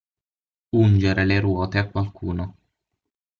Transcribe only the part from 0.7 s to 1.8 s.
Ungere le ruote